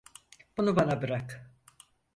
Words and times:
Bunu 0.57 0.75
bana 0.75 1.01
bırak. 1.01 1.49